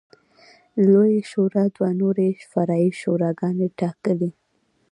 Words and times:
لویې 0.91 1.19
شورا 1.31 1.63
دوه 1.75 1.89
نورې 2.01 2.27
فرعي 2.51 2.89
شوراګانې 3.01 3.67
ټاکلې. 3.79 4.31